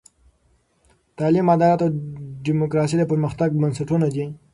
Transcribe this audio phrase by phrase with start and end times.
[1.17, 1.89] تعلیم، عدالت او
[2.47, 4.25] دیموکراسي د پرمختګ بنسټونه دي.